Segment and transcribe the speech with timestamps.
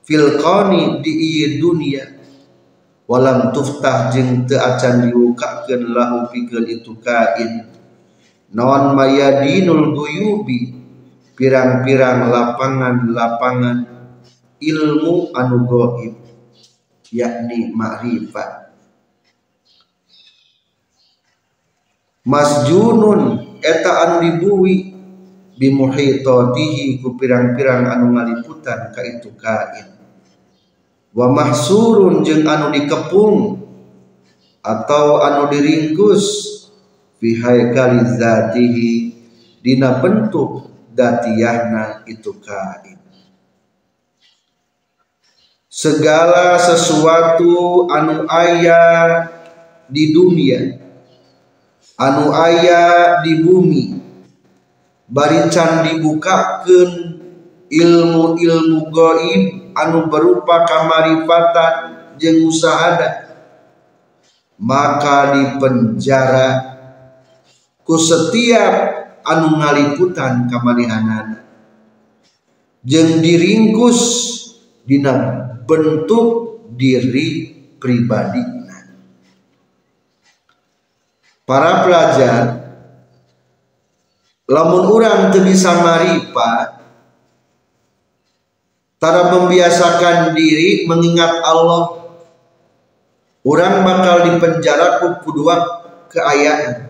[0.04, 2.13] fil kauni di dunia
[3.10, 7.68] walam tuftah jeng te acan diukakeun lahu pikeun itu kain.
[8.54, 10.80] Naon mayadinul guyubi?
[11.34, 13.78] Pirang-pirang lapangan-lapangan
[14.62, 16.14] ilmu anu goib
[17.14, 18.74] yakni makrifat
[22.24, 23.22] masjunun
[23.60, 24.96] eta anu dibuwi
[25.60, 29.88] bimuhitatihi ku pirang-pirang anu ngaliputan ka itu kain
[31.14, 33.62] wa mahsurun jeung anu dikepung
[34.66, 36.26] atau anu diringkus
[37.22, 38.94] fi haikali zatihi
[39.62, 42.98] dina bentuk datiyahna itu kain.
[45.74, 48.82] Segala sesuatu anu aya
[49.90, 50.78] di dunia
[51.98, 53.98] anu aya di bumi
[55.10, 57.22] barican dibukakeun
[57.74, 61.74] ilmu-ilmu gaib anu berupa kamarifatan
[62.18, 63.34] jeung usahadat
[64.58, 66.50] maka dipenjara
[67.84, 68.74] ku setiap
[69.28, 71.44] anu ngaliputan kamarihanan.
[72.84, 74.00] Jeung diringkus
[74.84, 75.16] dina
[75.64, 78.44] bentuk diri pribadi
[81.44, 82.44] para pelajar
[84.48, 86.73] lamun orang teu bisa marifat
[89.04, 92.08] Tara membiasakan diri mengingat Allah.
[93.44, 95.60] Orang bakal dipenjara ku kedua
[96.08, 96.88] keayaan.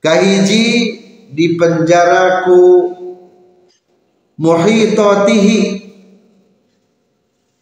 [0.00, 0.64] Kahiji
[1.36, 2.60] dipenjara ku
[4.40, 5.84] muhitatihi.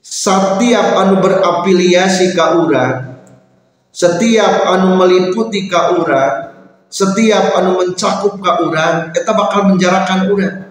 [0.07, 3.17] Setiap anu berafiliasi ka urang
[3.97, 6.53] setiap anu meliputi ka urang
[6.93, 10.66] setiap anu mencakup ka urang eta bakal menjarakan urang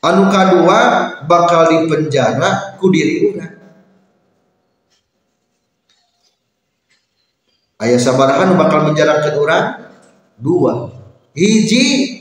[0.00, 0.80] anu kedua
[1.28, 3.54] bakal dipenjara ku diri urang.
[7.80, 9.66] Ayah sabarahan bakal menjarakan urang?
[10.36, 10.92] Dua.
[11.36, 12.16] Hiji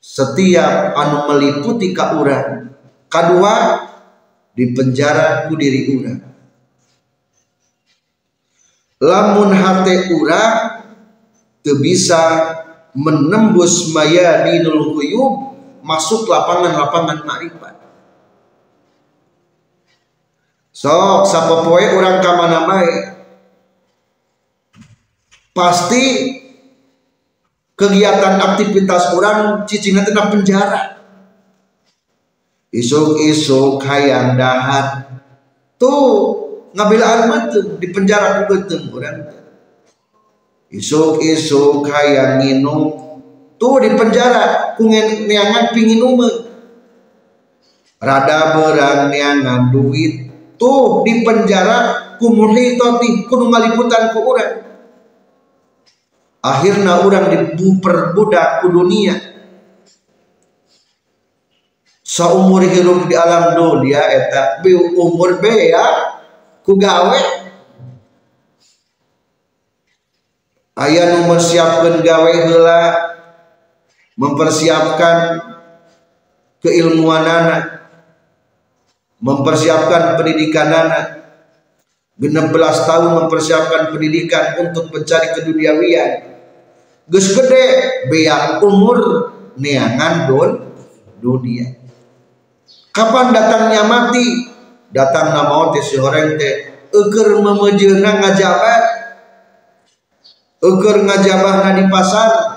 [0.00, 2.72] setiap anu meliputi ka urang.
[3.08, 3.54] Kedua
[4.56, 6.20] dipenjara ku diri urang.
[8.96, 10.54] Lamun hate urang
[11.60, 12.52] teu bisa
[12.96, 15.55] menembus mayadinul huyub
[15.86, 17.74] masuk lapangan-lapangan makrifat.
[20.74, 22.66] Sok sapopoe orang ka mana
[25.56, 26.04] Pasti
[27.78, 31.00] kegiatan aktivitas orang cicingna tena penjara.
[32.74, 35.16] Isuk-isuk hayang dahat.
[35.80, 36.04] Tuh
[36.76, 39.32] ngabilaan meuteung di penjara ku beuteung urang.
[40.68, 43.05] Isuk-isuk hayang nginum
[43.56, 46.30] tuh di penjara kungen neangan pingin ume.
[47.96, 50.28] Rada berang neangan duit.
[50.56, 54.54] Tuh di penjara kumurhi toti kudu ngaliputan ku urang.
[56.40, 59.14] Akhirnya orang diperbudak ke dunia.
[62.06, 64.62] Seumur hidup di alam dunia eta
[64.94, 65.84] umur be ya
[66.62, 67.20] ku gawe.
[70.76, 72.80] Ayah nu mempersiapkan gawe heula
[74.16, 75.16] mempersiapkan
[76.64, 77.76] keilmuan anak
[79.20, 81.06] mempersiapkan pendidikan anak.
[82.16, 86.40] 16 tahun mempersiapkan pendidikan untuk mencari keduniawian.
[87.04, 87.64] Gus gede
[88.08, 88.98] beak umur
[89.60, 90.50] neangan don
[91.20, 91.76] dunia.
[92.88, 94.48] Kapan datangnya mati?
[94.88, 96.88] Datang nama teh si orang teh.
[96.88, 98.82] Eker memejeuna ngajabat
[100.56, 102.55] eker ngajabahna di pasar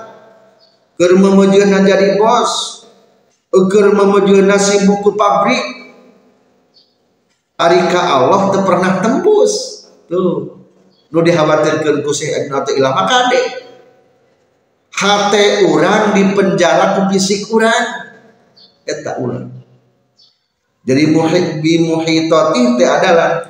[1.00, 2.84] eker memejeuna jadi bos.
[3.48, 5.64] Eker memejeuna sibuk ke pabrik.
[7.56, 9.52] Arika Allah teu pernah tembus.
[10.12, 10.60] Tuh.
[11.10, 13.46] Nu dikhawatirkeun ku Syekh Ibnu Athaillah maka deh
[14.94, 18.12] hate urang di penjara ku fisik urang.
[18.84, 19.48] Eta urang.
[20.84, 23.42] Jadi muhit bi muhitati teh adalah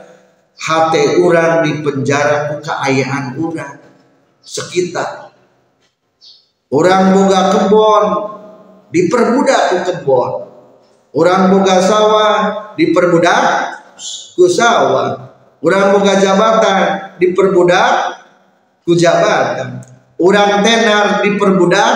[0.57, 3.77] hate urang di penjara ku kaayaan urang.
[4.41, 5.20] Sekitar
[6.71, 8.05] orang boga kebon
[8.95, 10.31] diperbudak ku kebon.
[11.11, 12.35] Orang boga sawah
[12.79, 13.43] diperbudak
[14.39, 15.35] ku sawah.
[15.61, 16.79] Orang boga jabatan
[17.19, 17.93] diperbudak
[18.87, 19.83] ku jabatan.
[20.17, 21.93] Orang tenar diperbudak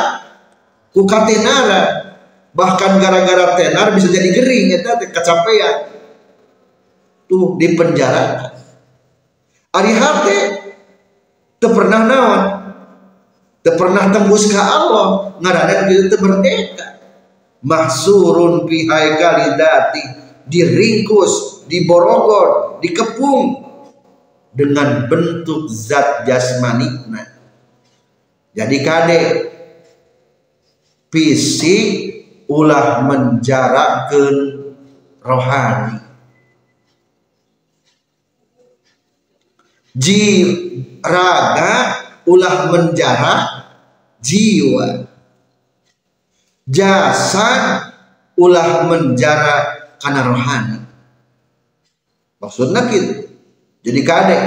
[0.91, 2.13] ku katenara
[2.55, 5.75] bahkan gara-gara tenar bisa jadi gering teh kecapean.
[7.25, 8.55] Tuh di penjara
[9.75, 9.91] ari
[11.59, 12.41] teu pernah naon
[13.65, 17.01] teu pernah tembus ke Allah ngaradan kieu teu merdeka
[17.65, 20.03] mahsurun fi haikalidati
[20.45, 23.65] diringkus diborogol, dikepung
[24.53, 27.09] dengan bentuk zat jasmani.
[28.55, 29.21] Jadi kade
[31.11, 31.87] fisik
[32.47, 34.35] ulah menjarakkan
[35.19, 35.99] rohani.
[39.95, 40.23] Ji
[41.03, 43.41] raga ulah menjarak
[44.25, 45.09] jiwa.
[46.65, 47.93] Jasad
[48.41, 49.65] ulah menjarak
[50.01, 50.79] karena rohani.
[52.41, 53.29] Maksudnya gitu.
[53.85, 54.39] Jadi kade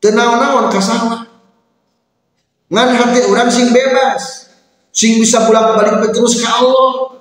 [0.00, 1.24] tenang-naon kasawa
[2.68, 4.52] ngan hati orang sing bebas.
[4.96, 7.20] Sing bisa pulang balik terus ke Allah.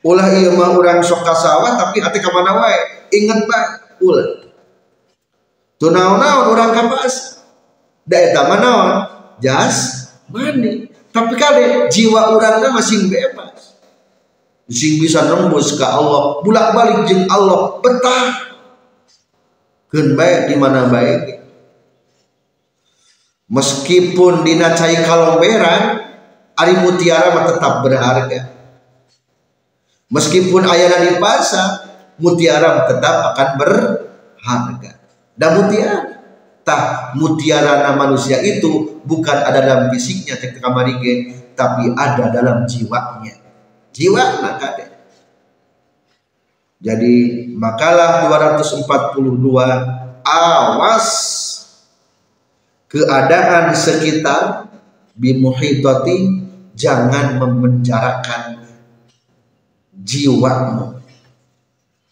[0.00, 2.80] Ulah iya mah orang sok kasawa tapi hati ke mana wae?
[3.12, 3.64] Inget pak
[4.00, 4.48] ulah.
[5.78, 7.37] Tuh naon-naon orang kapas
[8.08, 8.90] da eta mah naon?
[9.44, 10.08] Jas?
[10.32, 10.88] Mani
[11.18, 13.80] tapi kade jiwa orangnya masih bebas.
[14.68, 16.44] Sing bisa nembus ke Allah.
[16.44, 18.26] Bulak balik jeng Allah betah.
[19.88, 21.40] Kan baik di mana baik.
[23.48, 26.04] Meskipun dina cai kalomberan
[26.52, 28.52] ari mutiara mah tetap berharga.
[30.12, 31.88] Meskipun ayana di pasar
[32.20, 34.92] mutiara tetap akan berharga.
[35.32, 36.17] Dan mutiara
[36.68, 43.32] tah mutiara manusia itu bukan ada dalam fisiknya cek kamarige tapi ada dalam jiwanya
[43.96, 44.68] jiwa maka.
[46.78, 48.86] Jadi makalah 242
[50.22, 51.08] awas
[52.86, 54.70] keadaan sekitar
[55.18, 56.46] bimuhitati
[56.78, 58.62] jangan memenjarakan
[59.90, 61.02] jiwamu.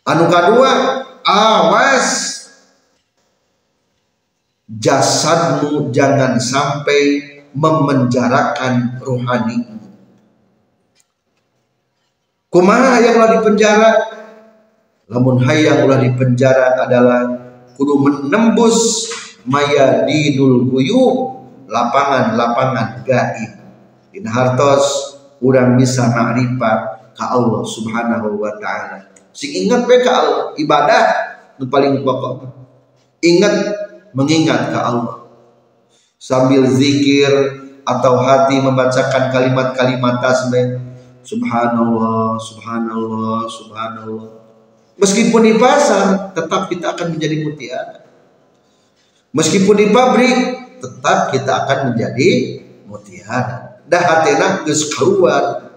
[0.02, 0.72] Anu kedua,
[1.22, 2.35] awas
[4.66, 7.22] jasadmu jangan sampai
[7.54, 9.76] memenjarakan rohanimu
[12.56, 13.90] kumaha yang ulah di penjara?
[15.12, 17.22] Lamun hayang ulah di penjara adalah
[17.76, 19.12] kudu menembus
[19.44, 21.36] maya dinul guyub
[21.68, 23.52] lapangan-lapangan gaib.
[24.16, 29.12] In hartos urang bisa makrifat ka Allah subhanahu wa ta'ala.
[29.36, 31.04] Sing ingat ka Allah ibadah
[31.60, 32.48] nu paling pokok.
[33.20, 33.54] Ingat
[34.16, 35.28] mengingat ka Allah
[36.16, 37.30] sambil zikir
[37.84, 40.80] atau hati membacakan kalimat-kalimat tasbih
[41.26, 44.30] subhanallah, subhanallah, subhanallah.
[44.96, 47.98] Meskipun di pasar, tetap kita akan menjadi mutiara.
[49.36, 50.38] Meskipun di pabrik,
[50.80, 52.30] tetap kita akan menjadi
[52.88, 53.84] mutiara.
[53.84, 55.68] Dah hatena geus keluar.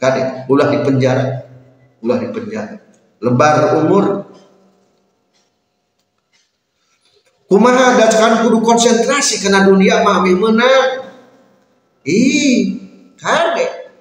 [0.00, 1.46] Kade, ulah di penjara.
[2.02, 2.82] Ulah di penjara.
[3.22, 4.33] Lebar umur.
[7.54, 11.06] Kumaha dacakan kudu konsentrasi karena dunia mah menang.
[12.02, 12.82] Ih,
[13.14, 13.94] kade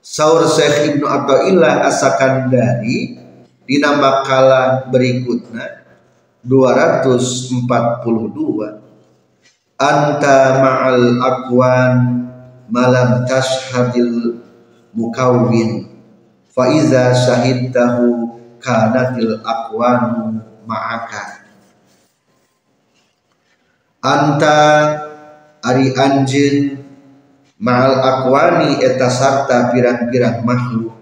[0.00, 3.20] Saur Syekh Ibnu Athaillah Asakandari
[3.68, 5.84] dina makalah berikutnya
[6.40, 7.60] 242
[9.76, 11.94] anta ma'al akwan
[12.72, 14.40] malam tashhadil
[14.96, 15.84] mukawwin
[16.48, 21.33] fa iza syahidtahu kanatil akwanu ma'aka
[24.04, 24.60] anta
[25.64, 26.76] ari anjeun
[27.56, 30.92] ma'al akwani eta sarta pirang-pirang makhluk.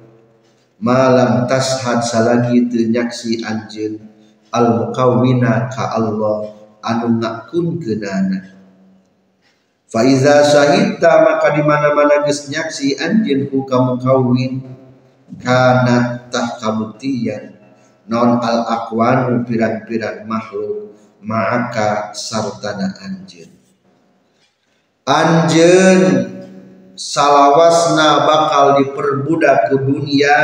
[0.82, 4.02] Malam tashad salagi teu nyaksi anjeun
[4.50, 8.52] al mukawwina ka Allah anu ngakunkeunana
[9.86, 12.96] Faiza syahidta maka di mana-mana geus nyaksi
[13.52, 14.64] ku kamu kawin
[15.38, 17.60] kana tah kabuktian
[18.08, 23.50] non al aqwanu pirang-pirang makhluk maka sartana anjeun.
[25.06, 26.02] Anjeun
[26.98, 30.38] salawasna bakal diperbudak ke dunia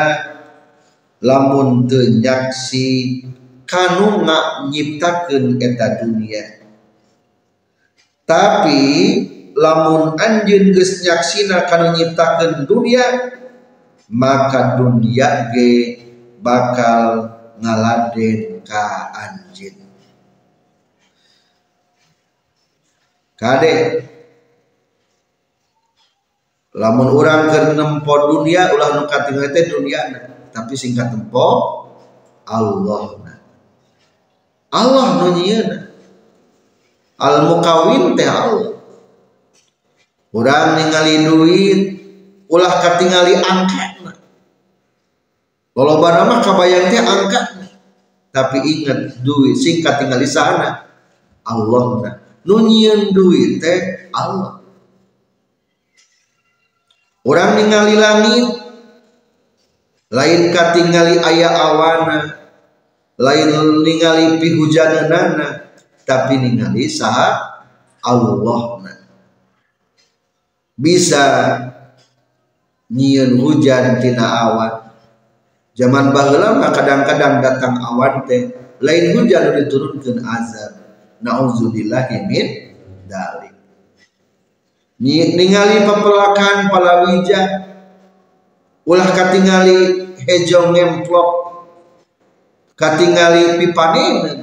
[1.23, 3.23] lamun teu nyaksi
[3.67, 4.23] kanu
[4.71, 6.63] nyiptakeun eta dunia.
[8.23, 8.83] Tapi
[9.59, 13.35] lamun anjeun geus nyaksina kana nyiptakeun dunia
[14.09, 16.01] maka dunia ge
[16.39, 19.48] bakal ngaladen ka anjeun
[23.39, 24.03] kade
[26.75, 29.07] lamun orang ke nempo dunia ulah nu
[29.55, 30.01] teh dunia
[30.51, 31.49] tapi singkat tempo
[32.45, 33.15] Allah
[34.75, 35.31] Allah nu
[37.19, 38.75] al mukawin teh Allah.
[40.29, 41.81] Urang ningali duit
[42.53, 43.99] ulah katingali angkat
[45.79, 47.71] kalau mah kabayang teh angkat
[48.35, 50.91] tapi ingat duit singkat tinggal di sana.
[51.47, 54.63] Allah nunyian duit teh Allah.
[57.29, 58.49] Orang ningali langit
[60.09, 62.19] lain katingali ayah awana
[63.21, 65.69] lain ningali pi hujanana
[66.09, 67.61] tapi ningali saha
[68.01, 68.81] Allah
[70.79, 71.25] bisa
[72.89, 74.75] nyian hujan tina awan.
[75.77, 80.88] Zaman baheula mah kadang-kadang datang awan teh lain hujan diturunkan azab
[81.23, 82.47] nauzubillahi min
[83.09, 83.55] dalik.
[84.99, 87.41] Ningali pepelakan palawija
[88.83, 91.29] ulah katingali hejo ngemplok
[92.75, 94.43] katingali pipanen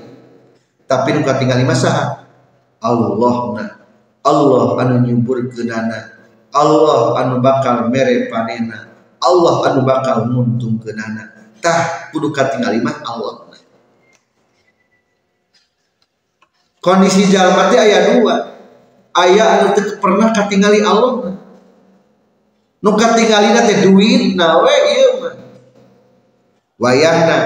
[0.87, 2.25] tapi nu katingali masaha.
[2.85, 3.65] Allah na
[4.25, 6.13] Allah anu nyubur kenana
[6.53, 8.89] Allah anu bakal mere panena
[9.21, 13.44] Allah anu bakal nuntung kenana tah kudu katingali mah Allah
[16.85, 18.53] kondisi jalma teh aya dua.
[19.17, 21.33] Aya anu teu pernah katingali Allah
[22.85, 25.33] nu katingalina teh duit na we ieu mah.
[26.77, 27.37] Wayahna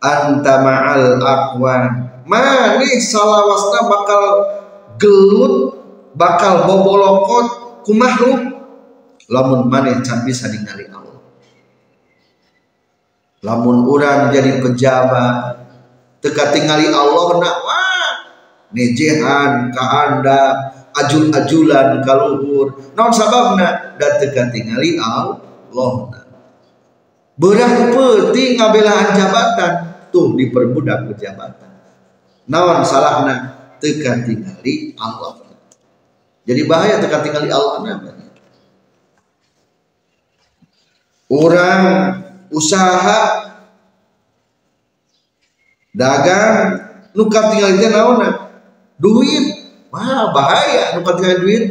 [0.00, 1.82] anta ma'al aqwan
[2.24, 4.24] manih salawasna bakal
[4.96, 5.76] gelut
[6.16, 7.46] bakal bobolokot
[7.84, 8.40] ku makhluk.
[9.28, 11.18] Lamun maneh can bisa ningali Allah?
[13.42, 15.62] Lamun orang jadi pejabat
[16.22, 17.56] teka tingali Allah nak
[18.72, 20.40] nejehan ka anda
[20.92, 26.24] ajul-ajulan kaluhur non sababna dan teka tingali Allah.
[27.32, 29.72] Berah penting ngabelaan jabatan
[30.12, 31.72] tuh diperbudak pejabatan
[32.46, 35.42] nawan salahna teka tingali Allah.
[36.42, 38.28] Jadi bahaya tekan tinggal di Allah namanya.
[41.30, 41.82] Orang
[42.50, 43.20] usaha
[45.94, 46.82] dagang
[47.14, 48.51] nukat tinggal itu naona
[48.96, 49.44] duit.
[49.92, 51.62] Wah bahaya nukat tinggal duit.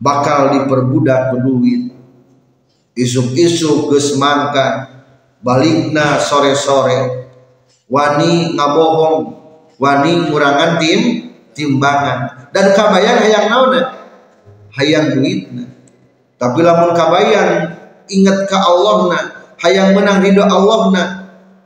[0.00, 1.92] Bakal diperbudak duit.
[2.96, 4.16] Isuk-isuk geus
[5.40, 7.28] balikna sore-sore.
[7.88, 9.40] Wani ngabohong.
[9.80, 12.48] Wani ngurangan tim timbangan.
[12.52, 13.72] Dan kabayang hayang naon
[14.76, 15.64] hayang duitna.
[16.36, 17.76] Tapi lamun kabayang
[18.08, 19.18] ingat ke Allah na
[19.60, 21.02] hayang menang ridho Allah na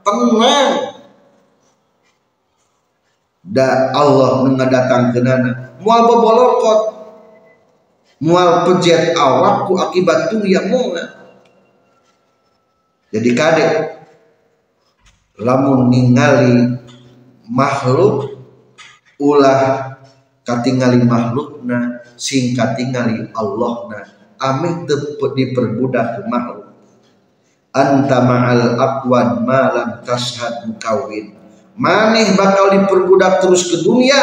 [0.02, 0.93] tenang
[3.44, 5.76] da Allah mengadatang kenana.
[5.84, 6.80] Mual bobolokot
[8.24, 11.12] mual pejet awakku akibat yang muna.
[13.12, 13.72] Jadi kadek
[15.38, 16.80] lamun ningali
[17.46, 18.32] makhluk
[19.20, 19.92] ulah
[20.42, 24.08] katingali makhlukna sing katingali Allahna.
[24.40, 26.74] Ameh tepet diperbudak makhluk.
[27.74, 31.43] Anta ma'al aqwan malam tashhad mukawin
[31.74, 34.18] maneh bakal diperbudak terus ke dunia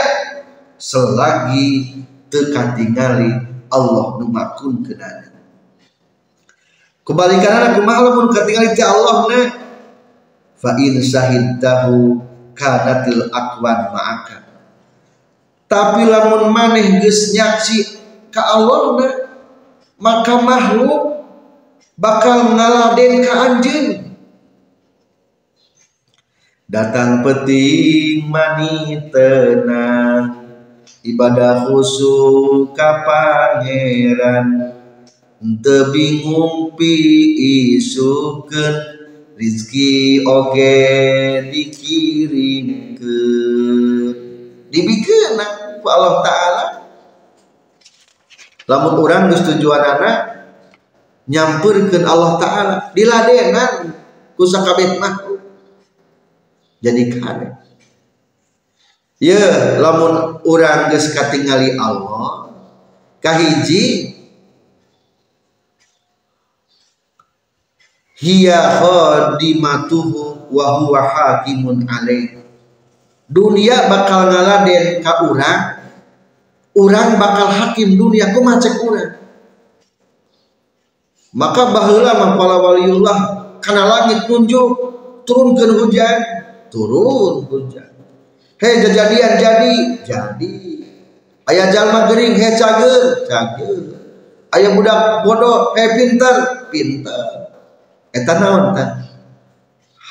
[0.80, 2.00] selagi
[2.32, 5.32] tekatingali Allah numakun kenana
[7.12, 9.42] kebalikan aku maklum katingali ti Allah na
[10.56, 12.22] fa in sahidtahu
[12.54, 14.38] kanatil aqwan ma'aka.
[15.66, 19.00] Tapi lamun maneh geus nyaksi ka Allah
[19.98, 21.26] maka makhluk
[21.96, 23.88] bakal ngaladen ka anjeun
[26.72, 30.40] datang peting mani tenang.
[31.04, 34.72] Ibadah khusyuk ka pangeran.
[35.42, 36.94] Teu bingung pi
[37.74, 38.76] isukeun
[39.34, 43.02] rizki oge dikirimkeun
[44.70, 45.42] dibikeun
[45.82, 46.66] ku Allah Ta'ala.
[48.70, 49.02] Lamun
[49.34, 50.46] geus tujuan anak
[51.26, 52.94] nyampurkeun Allah Ta'ala.
[52.94, 53.98] Diladenan
[54.38, 55.31] ku sakabeh makhluk
[56.82, 57.48] jadi kane
[59.22, 62.52] ya lamun orang geus katingali Allah
[63.22, 64.18] kahiji
[68.22, 72.38] hiya khadimatuhu wa huwa hakimun alaih.
[73.32, 75.62] Dunia bakal ngaladen ka urang
[76.78, 78.30] urang bakal hakim dunia.
[78.36, 79.18] Ku macek urang?
[81.32, 83.18] Maka baheula mah waliullah
[83.64, 84.68] kana langit nunjuk
[85.24, 86.20] turunkeun hujan
[86.72, 87.92] turun hujan
[88.58, 89.76] he kejadian jadi
[90.08, 90.56] jadi
[91.52, 94.00] ayah jalma gering he cager cager
[94.56, 97.52] ayah budak bodoh he pintar pintar.
[98.12, 99.08] Eta naon tah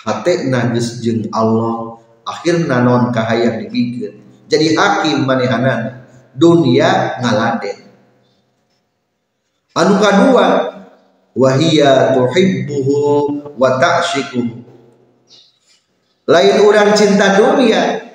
[0.05, 4.21] hate najis jeung Allah akhirnya non kahayang dibikin.
[4.49, 6.05] Jadi hakim manehanan
[6.37, 7.89] dunia ngaladen.
[9.77, 10.47] Anu kadua
[11.37, 12.99] wahia tuhibbuhu
[13.55, 14.65] wa ta'syiquhu
[16.31, 18.11] lain orang cinta dunia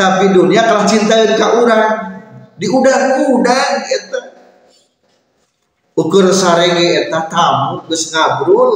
[0.00, 2.08] tapi dunia kalah cinta ke orang.
[2.56, 4.20] Diudang-udang eta.
[5.96, 8.72] Ukur sarenge eta tamu geus ngabrul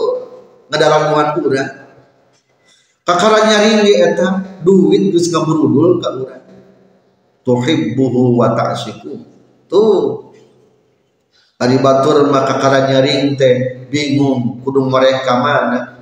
[0.68, 1.70] ngadalanguan urang.
[3.04, 6.44] Kakara nyari eta duit geus ngabrudul ka urang.
[7.44, 9.20] Tuhibbuhu wa ta'syiku
[9.68, 10.32] tuh.
[11.60, 15.93] Ari batur maka nyaring teh bingung kudu mereka mana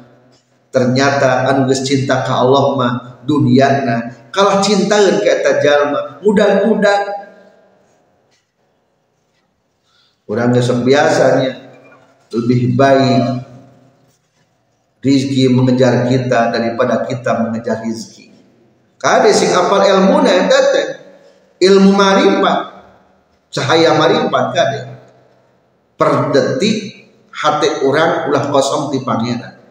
[0.73, 2.93] ternyata anu geus cinta ka Allah mah
[3.29, 4.27] duniana.
[4.33, 6.99] Kalah cintaeun ka eta jalma mudah-mudah
[10.27, 11.53] orang geus biasanya
[12.33, 13.45] lebih baik
[15.05, 18.33] rizki mengejar kita daripada kita mengejar rizki.
[18.97, 20.83] Kade sing apal ilmu na tete
[21.61, 22.59] ilmu marifat
[23.53, 24.81] cahaya marifat kade
[26.01, 29.62] per detik hati orang ulah kosong di pangeran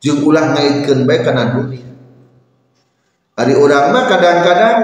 [0.00, 1.86] jeung ulah ngaitkeun bae kana dunia.
[3.36, 4.78] Hari orang mah kadang-kadang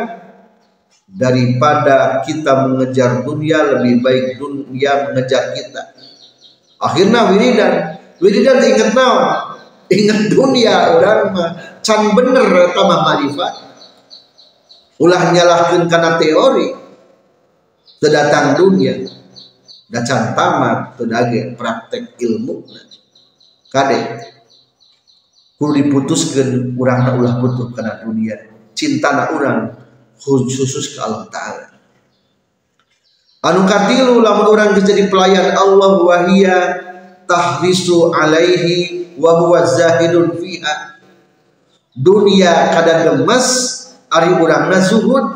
[1.09, 5.93] daripada kita mengejar dunia lebih baik dunia mengejar kita.
[6.81, 7.75] Akhirnya wiridan.
[8.21, 9.57] Wiridan inget naon?
[9.89, 11.51] Ingat dunia orang mah.
[11.81, 13.53] Can bener tambah marifat.
[15.01, 16.69] Ulah nyalahkan karena teori.
[18.03, 19.01] Terdatang dunia.
[19.89, 22.65] Dan can tamat terdage praktek ilmu.
[23.73, 24.01] Kade
[25.63, 28.35] kudu diputuskan orang ulah butuh karena dunia.
[28.75, 29.79] Cinta na orang
[30.19, 31.67] khusus ke Allah Ta'ala.
[33.47, 36.59] Anu katilu lamun orang jadi pelayan Allah wahia
[37.31, 40.99] tahrisu alaihi wa huwa zahidun fiha.
[41.95, 43.47] Dunia kadang gemes
[44.11, 45.27] ari urangna zuhud.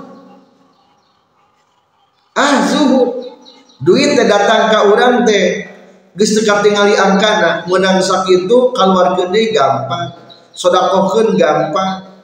[2.34, 3.30] Ah zuhud.
[3.78, 5.75] Duit teh datang ka urang teh
[6.16, 10.16] geus teu katingali angkana meunang sakitu kaluarkeun deui gampang
[10.56, 12.16] sodakohkeun gampang.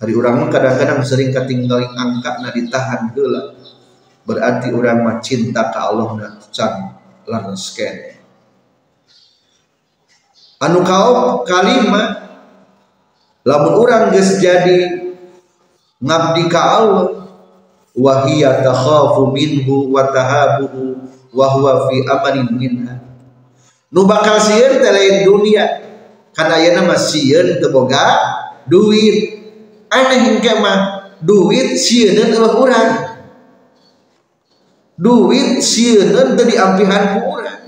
[0.00, 3.52] Hari urang mah kadang-kadang sering katinggali angkana ditahan heula.
[4.24, 8.20] Berarti urang mah cinta ka Allah na can laras kene
[10.60, 12.26] anu kau kalimat
[13.46, 15.08] lamun orang geus jadi
[16.02, 17.08] ngabdi ka Allah
[17.96, 22.94] wa hiya takhafu minhu wa tahabuhu wa huwa fi amanin minha.
[23.90, 25.66] Nu bakal sieun teh lain dunia.
[26.30, 28.06] Kana ayeuna mah sieun teu boga
[28.70, 29.38] duit.
[29.90, 32.90] Aneh hingke mah duit sieun eueuh urang.
[34.94, 37.62] Duit sieun teu diampihan ku urang.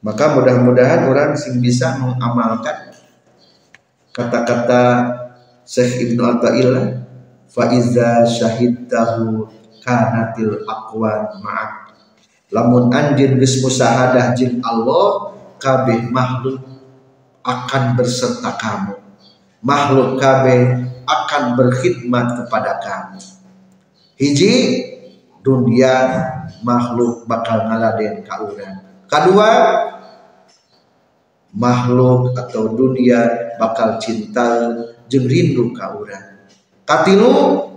[0.00, 2.90] Maka mudah-mudahan orang sing bisa mengamalkan
[4.10, 4.84] kata-kata
[5.68, 7.04] Syekh Ibnu Athaillah
[7.46, 9.46] faiza syahidtahu
[9.90, 11.90] kanatil aqwan ma'ak.
[12.54, 16.62] Lamun anjeun geus musahadah jeung Allah kabeh makhluk
[17.42, 18.94] akan berserta kamu.
[19.62, 23.18] Makhluk kabeh akan berkhidmat kepada kamu.
[24.18, 24.54] Hiji
[25.42, 25.94] dunia
[26.62, 28.78] makhluk bakal ngaladen ka urang.
[29.10, 29.50] Kedua
[31.50, 34.70] makhluk atau dunia bakal cinta
[35.10, 35.90] jeng rindu ka
[36.86, 37.69] katilu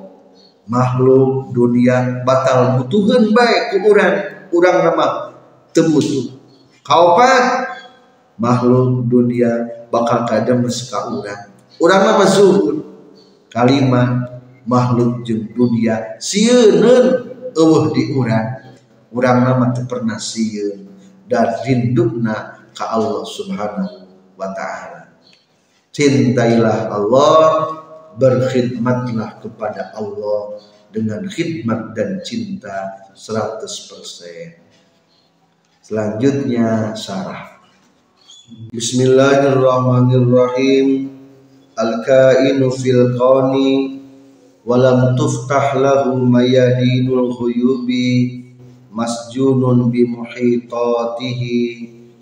[0.68, 4.16] makhluk dunia batal butuhan baik ke orang
[4.54, 5.06] orang nama
[5.76, 6.40] temutu.
[6.84, 7.68] Kaupat
[8.40, 12.78] makhluk dunia bakal kadang ka orang orang nama zuhud.
[13.54, 18.74] Kalimat makhluk jeng dunia sieun eueuh di orang
[19.14, 20.18] orang nama teu pernah
[21.30, 25.14] dan rindukna ka Allah subhanahu wa ta'ala.
[25.94, 27.38] Cintailah Allah
[28.18, 30.62] berkhidmatlah kepada Allah
[30.94, 33.66] dengan khidmat dan cinta 100%.
[35.82, 37.58] Selanjutnya syarah.
[38.70, 41.10] Bismillahirrahmanirrahim.
[41.74, 43.98] Al-kainu fil qani
[44.62, 48.46] walam tuftah lahu mayadinul khuyubi
[48.94, 51.58] masjunun bi muhitatihi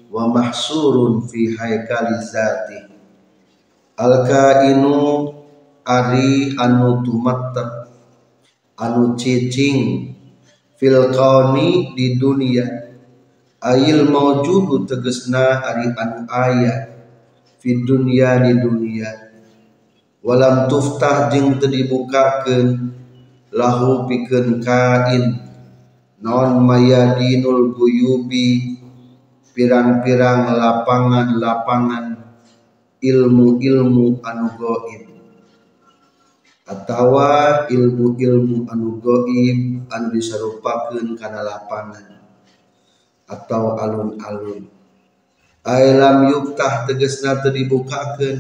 [0.08, 2.80] wa mahsurun fi haikali zati
[4.00, 5.41] al-kainu
[5.86, 7.90] ari anu tumattaq
[8.78, 10.12] anu cicing
[10.78, 12.66] fil kauni di dunia.
[13.62, 16.90] Ayil maujudu tegesna ari anu aya
[17.62, 19.10] fi dunia di dunia.
[20.26, 22.94] Walam tuftah jeung teu dibukakeun
[23.54, 25.38] lahu pikeun kain.
[26.22, 28.78] Non mayadinul guyubi
[29.58, 32.06] pirang-pirang lapangan-lapangan
[33.02, 35.11] ilmu-ilmu anu goib
[36.72, 42.08] atawa ilmu-ilmu anu goib anu disarupakeun kana lapangan.
[43.28, 44.72] Atau alun-alun.
[45.68, 48.40] Ailam yuktah tegesna teu dibukakeun.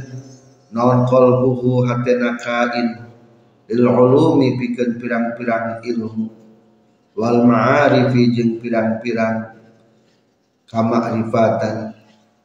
[0.71, 3.03] Naon qalbuhu hatena kain.
[4.99, 6.27] Pirang-pirang ilmu.
[7.15, 9.59] Wal ma'arifi jeung pirang-pirang
[10.71, 11.95] kamakrifatan.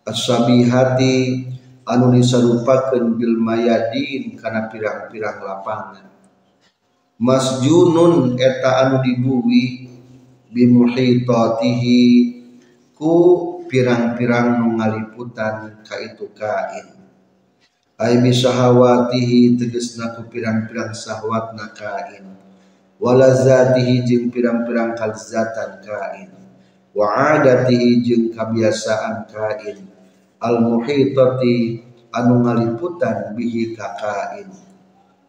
[0.06, 1.14] As-sabihati
[1.86, 6.06] anu disarupakeun bil mayadin kana pirang-pirang lapangan.
[7.16, 9.88] Masjunun eta anu dibuwi
[10.50, 12.02] bimuhitatihi
[12.92, 13.14] ku
[13.70, 16.98] pirang-pirang ngaliputan ka itu kain.
[17.96, 22.34] Ay bisahawatihi tegesna ku pirang-pirang sahwatna kain.
[22.98, 26.34] Walazatihi jeung pirang-pirang kalzatan kain.
[26.92, 29.95] Wa adatihi jeung kabiasaan kain
[30.40, 31.80] al muhitati
[32.12, 34.48] anu ngaliputan bihi kakain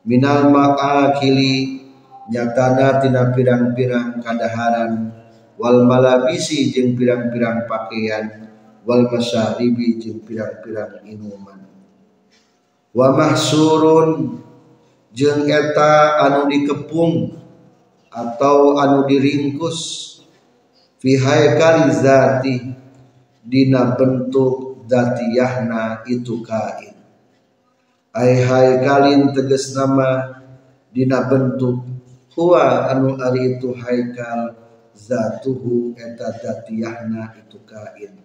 [0.08, 1.84] minal ma'akili
[2.28, 5.12] nyatana tina pirang-pirang kadaharan
[5.56, 8.52] wal malabisi jeung pirang-pirang pakaian
[8.88, 11.60] wal masyaribi jeung pirang-pirang inuman.
[12.96, 14.40] Wa mahsurun
[15.12, 17.36] jeung eta anu dikepung
[18.12, 19.80] atau anu diringkus
[21.00, 21.20] fi
[21.92, 22.56] zati
[23.44, 26.96] dina bentuk datiyahna itu kain.
[28.16, 30.42] Ai haikalin tegas nama
[30.90, 31.86] dina bentuk.
[32.34, 34.56] Huwa anu ari itu haikal
[34.96, 38.18] zatuhu eta datiyahna itu kain.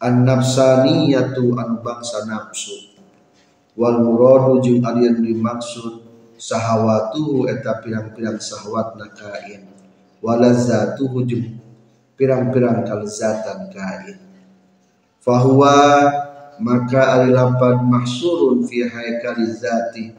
[0.00, 2.96] An nafsaniyatu anu bangsa nafsu.
[3.76, 6.06] Wal muradu jeung ari dimaksud
[6.40, 9.68] sahawatuhu eta pirang-pirang sahwatna kain.
[10.20, 11.60] Walazatuhu jeung
[12.16, 14.29] pirang-pirang kalzatan kain
[15.30, 15.78] fahuwa
[16.58, 20.10] maka ari lapan mahsurun fi haikali zati.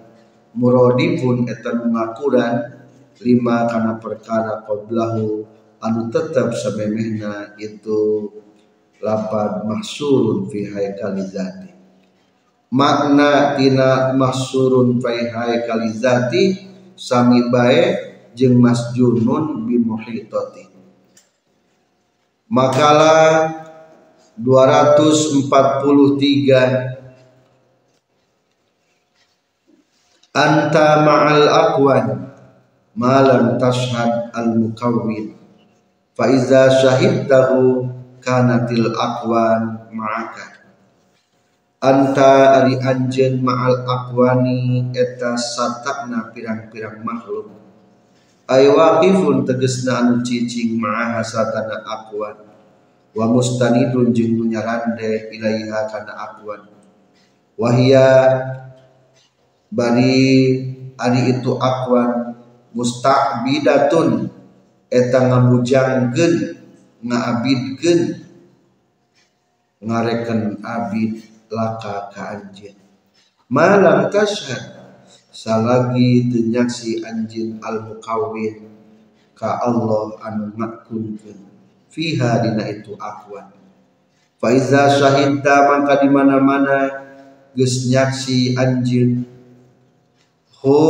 [0.55, 2.79] Muradifun eta ngakuran
[3.19, 5.43] lima kana perkara qablahu
[5.83, 8.31] anu tetap samemehna itu
[9.03, 11.69] lapan mahsurun fi haikali zati.
[12.71, 16.43] Makna tina mahsurun fi haikali zati
[16.95, 17.83] sami bae
[18.31, 20.71] jeung masjunun bi muhitati.
[22.47, 23.60] Makalah
[24.41, 25.45] 243
[30.31, 32.33] Anta ma'al aqwan
[32.97, 35.37] malam tashhad al mukawwin
[36.17, 37.85] fa iza syahidtahu
[38.17, 40.57] kanatil aqwan ma'aka.
[41.83, 47.53] Anta ari anjen ma'al aqwani eta satakna pirang-pirang makhluk.
[48.49, 52.50] Ay waqifun tegesna anu cicing ma'aha satana aqwan
[53.11, 56.63] wa mustanidun jeung nu nyarande ilaiha kana aqwan
[57.59, 58.07] wahia
[59.67, 60.15] bari
[60.95, 62.39] ari itu aqwan
[62.71, 64.31] musta'bidatun
[64.87, 66.33] eta ngamujangkeun
[67.03, 68.01] ngaabidkeun
[69.81, 72.77] ngareken abid laka ka anjeun.
[73.51, 74.95] Malam tashhad
[75.35, 78.71] salagi teu nyaksi anjeun al mukawwin
[79.35, 81.50] ka Allah anu ngakunkeun
[81.91, 83.51] fiha dina itu akwan
[84.39, 86.79] faiza syahidta maka di mana-mana
[87.51, 89.27] geus nyaksi anjeun
[90.63, 90.81] ho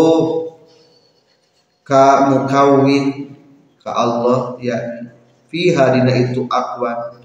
[1.81, 3.35] ka mukawin
[3.81, 4.77] ka Allah ya.
[5.51, 7.19] Fiha dina itu akwan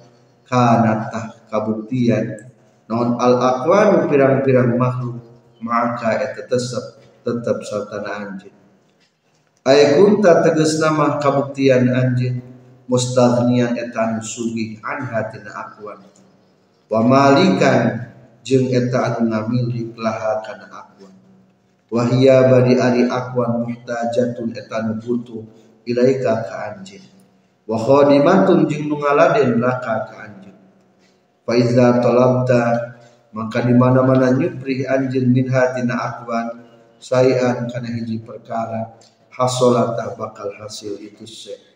[0.49, 2.51] kanatah kabuktian.
[2.91, 5.23] Non al akwan pirang-pirang makhluk.
[5.63, 6.85] Maka eta tetap
[7.27, 8.55] tetap sartana anjin
[9.67, 12.39] ay kunta tegas nama kabuktian anjin
[12.87, 16.01] mustaghniyan etan sugih an hatina akwan
[16.87, 18.11] wa malikan
[18.47, 21.15] jeung eta anu ngamilih laha kana akwan
[21.91, 25.43] wahia bari ari akwan muhtajatun eta nu butuh
[25.83, 27.03] ilaika ka anjeun
[27.67, 30.59] wa khadimatun jeung nu ngaladen laka ka anjeun
[31.43, 32.63] fa iza talabta
[33.35, 36.63] maka di mana-mana nyupri anjeun min hatina akwan
[37.03, 38.95] sayan kana hiji perkara
[39.35, 41.76] hasolata bakal hasil itu se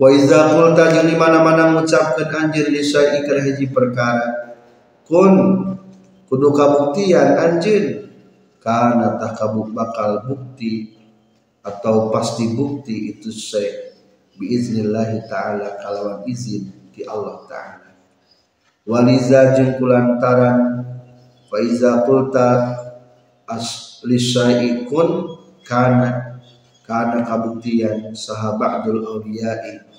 [0.00, 4.56] wa iza qulta jeung di mana-mana ngucapkeun anjeun li sa'i kana hiji perkara.
[5.04, 5.32] Kun
[6.24, 8.08] kudu kabuktian anjin
[8.64, 10.96] karena tak kabuk bakal bukti
[11.60, 13.92] atau pasti bukti itu saya
[14.40, 17.92] biiznillahi ta'ala kalawan izin di Allah ta'ala.
[18.88, 20.80] Waliza jeung kulantaran
[21.52, 22.48] fa iza qulta
[23.44, 24.16] asli
[24.88, 25.36] kun
[25.66, 26.40] kana
[26.88, 29.89] kana kabuktian sahabatul awliya'i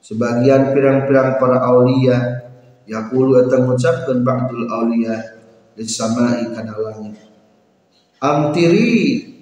[0.00, 2.40] sebagian pirang-pirang para aulia
[2.88, 5.16] yaqulu eta ngucapkeun ba'dul auliya
[5.78, 7.16] lis samai kana langit.
[8.20, 8.90] Amtiri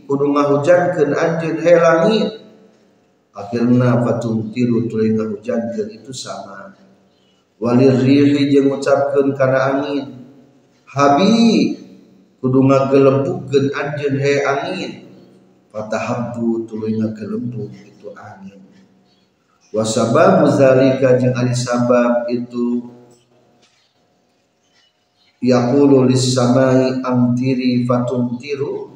[0.04, 2.28] kudu ngahujankeun anjeun he langit.
[3.38, 6.74] Akhirna fatumtiru tuluy ngahujankeun itu sama.
[7.58, 10.06] Walir rihi jeung ngucapkeun kana angin.
[10.86, 11.34] Habi
[12.38, 14.92] kudu ngagelembugkeun anjeun he angin.
[15.72, 18.67] Fatahabbu tuluy ngagelembug itu angin
[19.74, 22.88] wasababu zalika jeung ari sabab itu
[25.44, 28.90] yaqulu lis samai amtiri fatumtiru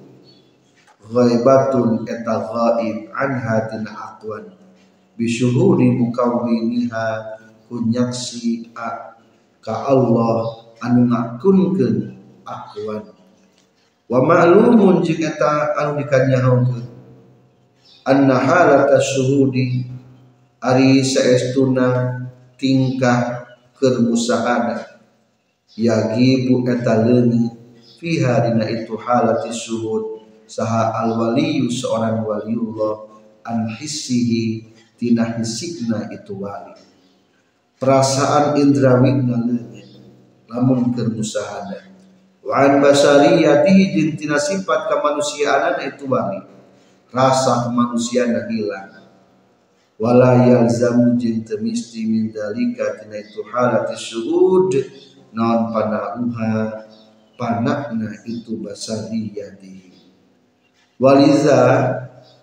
[1.13, 4.49] ghaibatun eta ghaib anha tina aqwan.
[5.13, 7.37] Bisyuhuri mukawwiniha
[7.69, 12.17] kunyaksi ka Allah anu ngakunkeun
[12.49, 13.13] aqwan.
[14.09, 16.91] Wa ma'lumun jeung eta anu dikanyahokeun
[18.03, 19.92] anna halata syuhudi
[20.63, 22.23] ari saestuna
[22.55, 25.03] tingkah keur musahada
[25.75, 27.51] yagibu eta leungi
[27.99, 30.23] fiha dina itu halati suhud.
[30.47, 33.09] Saha al waliyu seorang waliullah
[33.43, 36.79] an hissihi tina hisikna itu wali.
[37.81, 39.99] Perasaan indrawina leungit
[40.47, 41.91] lamun keur musahada
[42.47, 46.39] wa an basariyatihi jeung tina sifat kemanusiaan itu wali.
[47.11, 49.02] Rasa kemanusiaan hilang
[50.03, 54.75] wala yalzamu jeung temisti min dalika tina itu halati suhud
[55.31, 56.83] non panauha
[57.39, 59.95] panakna itu basari yadi.
[60.99, 61.63] Waliza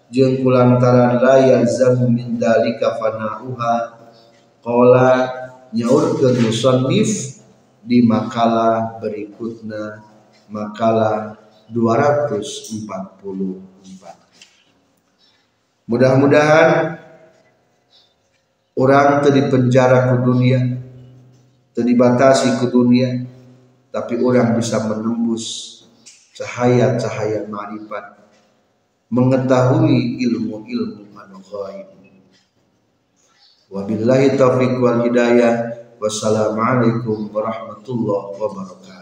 [0.08, 4.00] jeung kulantaran la yalzamu min dalika fanauha
[4.63, 5.10] qala
[5.76, 7.43] nyaurkeun musannif
[7.84, 10.00] di makalah berikutnya
[10.48, 11.36] makalah
[11.69, 13.19] 244
[15.89, 16.69] mudah-mudahan
[18.80, 20.60] orang tadi penjara ke dunia
[21.80, 23.24] dibatasi ke dunia
[23.88, 25.80] tapi orang bisa menembus
[26.36, 28.20] cahaya-cahaya marifat
[29.08, 32.00] mengetahui ilmu-ilmu anu ghaib
[33.70, 35.78] wabillahi taufiq wal hidayah.
[36.00, 38.99] Wassalamualaikum warahmatullahi wabarakatuh